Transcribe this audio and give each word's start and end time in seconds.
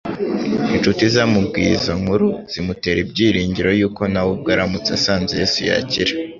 Inshuti 0.75 1.03
zamubwiye 1.15 1.71
izo 1.77 1.93
nkuru, 2.01 2.27
zimutera 2.51 2.99
ibyiringiro 3.05 3.69
yuko 3.79 4.01
na 4.11 4.21
we 4.25 4.29
ubwe 4.35 4.49
aramutse 4.55 4.89
asanze 4.97 5.31
Yesu 5.41 5.59
yakira. 5.69 6.11